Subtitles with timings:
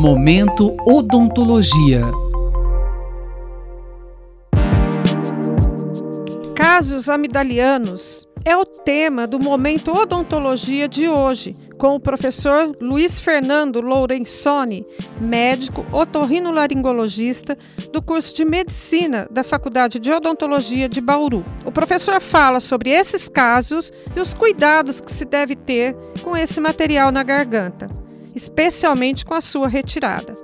[0.00, 2.02] Momento Odontologia.
[6.54, 13.80] Casos amidalianos é o tema do Momento Odontologia de hoje, com o professor Luiz Fernando
[13.80, 14.86] Lourenzoni,
[15.20, 17.58] médico otorrinolaringologista
[17.92, 21.44] do curso de Medicina da Faculdade de Odontologia de Bauru.
[21.64, 26.60] O professor fala sobre esses casos e os cuidados que se deve ter com esse
[26.60, 27.90] material na garganta
[28.34, 30.34] especialmente com a sua retirada.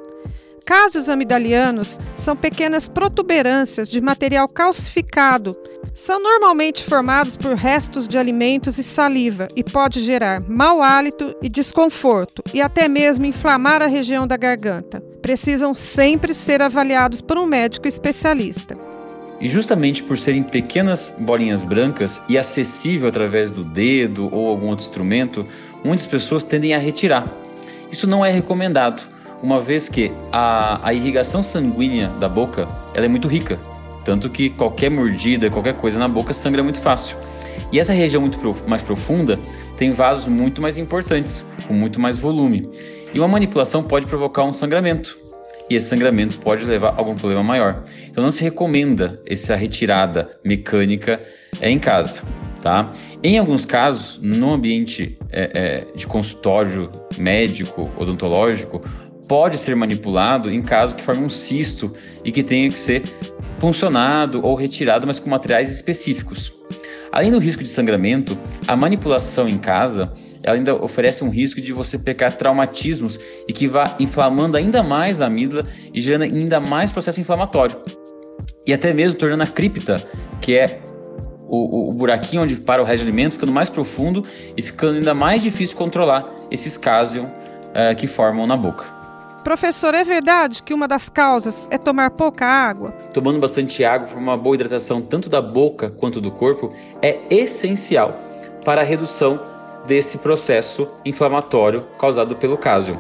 [0.64, 5.54] Casos amidalianos são pequenas protuberâncias de material calcificado.
[5.92, 11.50] São normalmente formados por restos de alimentos e saliva e pode gerar mau hálito e
[11.50, 15.02] desconforto e até mesmo inflamar a região da garganta.
[15.20, 18.74] Precisam sempre ser avaliados por um médico especialista.
[19.38, 24.86] E justamente por serem pequenas bolinhas brancas e acessível através do dedo ou algum outro
[24.86, 25.44] instrumento,
[25.84, 27.28] muitas pessoas tendem a retirar
[27.94, 29.08] isso não é recomendado,
[29.40, 33.56] uma vez que a, a irrigação sanguínea da boca ela é muito rica,
[34.04, 37.16] tanto que qualquer mordida, qualquer coisa na boca sangra muito fácil.
[37.70, 39.38] E essa região muito mais profunda
[39.76, 42.68] tem vasos muito mais importantes, com muito mais volume.
[43.14, 45.16] E uma manipulação pode provocar um sangramento.
[45.70, 47.84] E esse sangramento pode levar a algum problema maior.
[48.08, 51.20] Então não se recomenda essa retirada mecânica
[51.60, 52.24] é, em casa
[52.64, 52.90] tá?
[53.22, 58.80] Em alguns casos, no ambiente é, é, de consultório médico, odontológico,
[59.28, 61.92] pode ser manipulado em caso que forme um cisto
[62.24, 63.02] e que tenha que ser
[63.60, 66.54] puncionado ou retirado, mas com materiais específicos.
[67.12, 68.36] Além do risco de sangramento,
[68.66, 73.66] a manipulação em casa ela ainda oferece um risco de você pecar traumatismos e que
[73.66, 77.76] vá inflamando ainda mais a amígdala e gerando ainda mais processo inflamatório.
[78.66, 79.96] E até mesmo tornando a cripta,
[80.40, 80.82] que é
[81.54, 84.24] o, o, buraquinho onde para o resto de alimento ficando mais profundo
[84.56, 87.28] e ficando ainda mais difícil controlar esses cásion
[87.72, 88.84] é, que formam na boca.
[89.44, 92.92] Professor, é verdade que uma das causas é tomar pouca água?
[93.12, 98.18] Tomando bastante água para uma boa hidratação tanto da boca quanto do corpo é essencial
[98.64, 99.38] para a redução
[99.86, 102.96] desse processo inflamatório causado pelo cásion.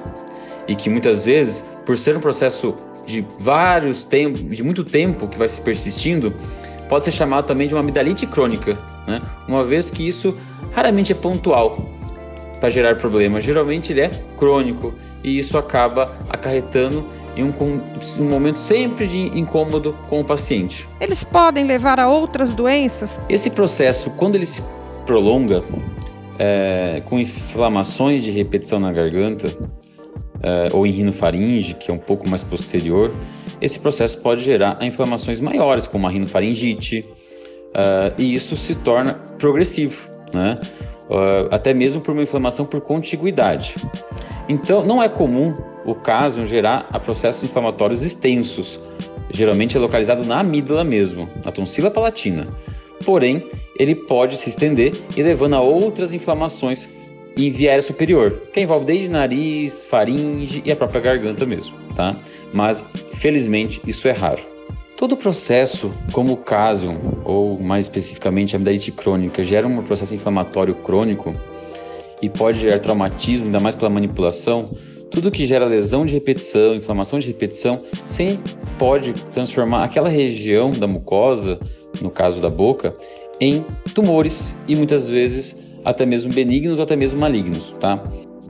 [0.68, 2.74] E que muitas vezes, por ser um processo
[3.06, 6.34] de vários tempos, de muito tempo que vai se persistindo,
[6.88, 9.20] pode ser chamado também de uma amidalite crônica, né?
[9.48, 10.36] uma vez que isso
[10.72, 11.88] raramente é pontual
[12.60, 17.04] para gerar problemas, geralmente ele é crônico e isso acaba acarretando
[17.36, 17.52] em um,
[18.20, 20.88] um, momento sempre de incômodo com o paciente.
[21.00, 23.20] Eles podem levar a outras doenças?
[23.28, 24.62] Esse processo, quando ele se
[25.04, 25.62] prolonga,
[26.38, 29.48] é, com inflamações de repetição na garganta,
[30.44, 33.12] uh, ou em rinofaringe, que é um pouco mais posterior,
[33.64, 37.08] esse processo pode gerar inflamações maiores, como a rinofaringite,
[37.70, 40.60] uh, e isso se torna progressivo, né?
[41.08, 43.74] Uh, até mesmo por uma inflamação por contiguidade.
[44.48, 45.52] Então, não é comum
[45.84, 48.78] o caso gerar a processos inflamatórios extensos,
[49.30, 52.46] geralmente é localizado na amígdala mesmo, na tonsila palatina.
[53.04, 53.42] Porém,
[53.78, 56.88] ele pode se estender e levando a outras inflamações
[57.36, 62.16] em viária superior, que envolve desde nariz, faringe e a própria garganta mesmo, tá?
[62.52, 62.84] Mas,
[63.24, 64.42] felizmente, isso é raro.
[64.98, 66.90] Todo processo, como o caso,
[67.24, 71.32] ou mais especificamente a amidalite crônica, gera um processo inflamatório crônico
[72.20, 74.76] e pode gerar traumatismo, ainda mais pela manipulação.
[75.10, 80.86] Tudo que gera lesão de repetição, inflamação de repetição, sempre pode transformar aquela região da
[80.86, 81.58] mucosa,
[82.02, 82.94] no caso da boca,
[83.40, 83.64] em
[83.94, 88.04] tumores e muitas vezes até mesmo benignos ou até mesmo malignos, tá?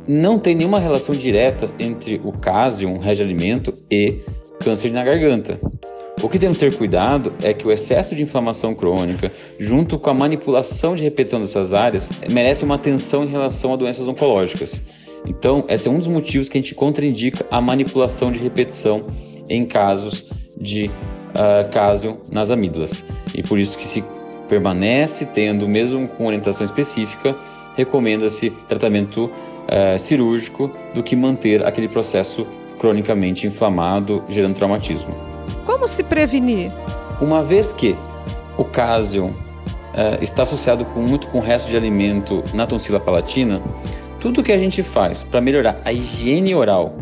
[0.07, 4.21] Não tem nenhuma relação direta entre o cásium, um de alimento, e
[4.65, 5.61] câncer na garganta.
[6.23, 10.09] O que temos que ter cuidado é que o excesso de inflamação crônica, junto com
[10.09, 14.83] a manipulação de repetição dessas áreas, merece uma atenção em relação a doenças oncológicas.
[15.27, 19.05] Então, esse é um dos motivos que a gente contraindica a manipulação de repetição
[19.51, 20.27] em casos
[20.59, 23.05] de uh, nas amígdalas.
[23.35, 24.03] E por isso que se
[24.49, 27.37] permanece tendo, mesmo com orientação específica,
[27.77, 29.31] recomenda-se tratamento
[29.67, 32.47] é, cirúrgico do que manter aquele processo
[32.85, 35.09] cronicamente inflamado, gerando traumatismo.
[35.65, 36.71] Como se prevenir?
[37.19, 37.97] Uma vez que
[38.59, 39.33] o cásium
[39.95, 43.63] é, está associado com, muito com o resto de alimento na tonsila palatina,
[44.21, 46.95] tudo que a gente faz para melhorar a higiene oral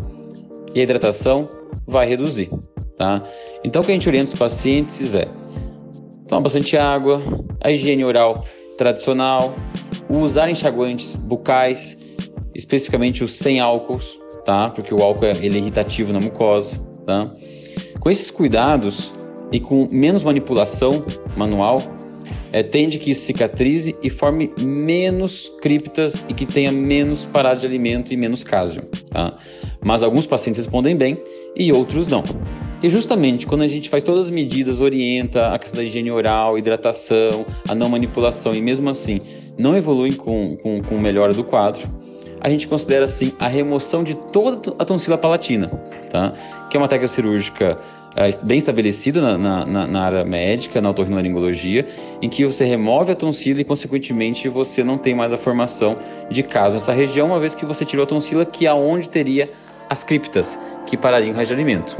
[0.73, 1.49] e a hidratação
[1.85, 2.49] vai reduzir.
[2.97, 3.21] Tá?
[3.65, 5.25] Então, o que a gente orienta os pacientes é
[6.29, 7.21] tomar bastante água,
[7.61, 8.45] a higiene oral
[8.77, 9.53] tradicional,
[10.09, 11.97] usar enxaguantes bucais,
[12.55, 14.69] especificamente os sem álcools, tá?
[14.69, 17.27] Porque o álcool ele é irritativo na mucosa, tá?
[17.99, 19.13] Com esses cuidados
[19.51, 21.05] e com menos manipulação
[21.37, 21.79] manual,
[22.51, 27.65] é, tende que isso cicatrize e forme menos criptas e que tenha menos parada de
[27.65, 29.37] alimento e menos cásium, tá?
[29.83, 31.17] mas alguns pacientes respondem bem
[31.55, 32.23] e outros não.
[32.81, 36.57] E justamente quando a gente faz todas as medidas, orienta a questão da higiene oral,
[36.57, 39.21] hidratação, a não manipulação e mesmo assim
[39.57, 41.87] não evolui com, com, com melhora do quadro,
[42.43, 45.67] a gente considera assim a remoção de toda a tonsila palatina,
[46.11, 46.33] tá?
[46.69, 47.77] que é uma técnica cirúrgica
[48.15, 51.87] é, bem estabelecida na, na, na, área médica, na otorrinolaringologia,
[52.21, 55.97] em que você remove a tonsila e, consequentemente, você não tem mais a formação
[56.29, 59.45] de caso nessa região, uma vez que você tirou a tonsila, que é onde teria
[59.89, 61.95] as criptas, que parariam o resto de alimento.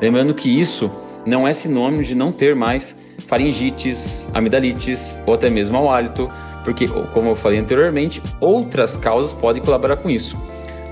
[0.00, 0.90] Lembrando que isso
[1.26, 2.94] não é sinônimo de não ter mais
[3.26, 6.30] faringites, amidalites ou até mesmo mau hálito,
[6.68, 10.36] porque, como eu falei anteriormente, outras causas podem colaborar com isso.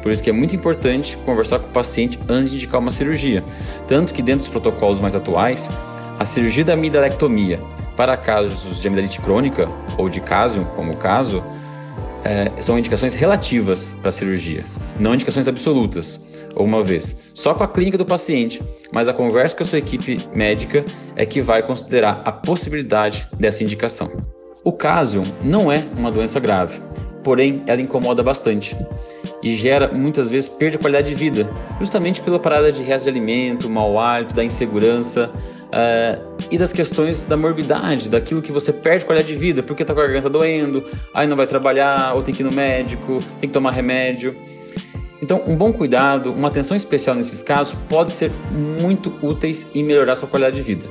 [0.02, 3.44] Por isso que é muito importante conversar com o paciente antes de indicar uma cirurgia.
[3.87, 5.69] Tanto que dentro dos protocolos mais atuais,
[6.19, 7.61] a cirurgia da amidalectomia
[7.94, 9.69] para casos de amidalite crônica
[9.99, 11.44] ou de caso, como o caso,
[12.25, 14.64] é, são indicações relativas para a cirurgia,
[14.99, 16.26] não indicações absolutas.
[16.55, 19.79] Ou uma vez, só com a clínica do paciente, mas a conversa com a sua
[19.79, 24.35] equipe médica é que vai considerar a possibilidade dessa indicação.
[24.66, 26.80] O caso não é uma doença grave,
[27.22, 28.76] porém ela incomoda bastante
[29.40, 31.48] e gera muitas vezes perda de qualidade de vida,
[31.78, 35.30] justamente pela parada de resto de alimento, mau hálito, da insegurança
[35.66, 39.94] uh, e das questões da morbidade, daquilo que você perde qualidade de vida, porque tá
[39.94, 40.84] com a garganta doendo,
[41.14, 44.36] aí não vai trabalhar, ou tem que ir no médico, tem que tomar remédio.
[45.22, 50.16] Então, um bom cuidado, uma atenção especial nesses casos pode ser muito úteis em melhorar
[50.16, 50.86] sua qualidade de vida.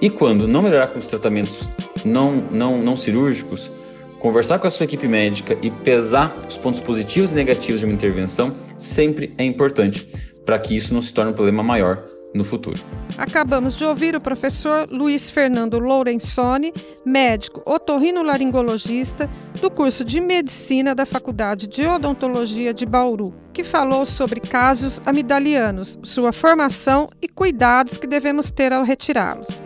[0.00, 1.68] E quando não melhorar com os tratamentos
[2.04, 3.70] não, não, não cirúrgicos,
[4.18, 7.94] conversar com a sua equipe médica e pesar os pontos positivos e negativos de uma
[7.94, 10.08] intervenção sempre é importante
[10.44, 12.78] para que isso não se torne um problema maior no futuro.
[13.18, 16.72] Acabamos de ouvir o professor Luiz Fernando Lourenzoni,
[17.04, 19.28] médico otorrinolaringologista
[19.60, 25.98] do curso de medicina da Faculdade de Odontologia de Bauru, que falou sobre casos amidalianos,
[26.02, 29.62] sua formação e cuidados que devemos ter ao retirá-los.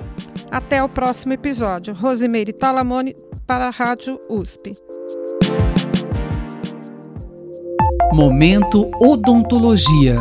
[0.51, 1.95] Até o próximo episódio.
[1.95, 3.17] Rosimeire Talamone
[3.47, 4.73] para a Rádio USP.
[8.13, 10.17] Momento Odontologia.